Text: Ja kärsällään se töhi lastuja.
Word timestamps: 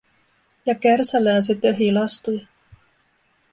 Ja 0.65 0.75
kärsällään 0.75 1.43
se 1.43 1.55
töhi 1.55 1.91
lastuja. 1.91 2.47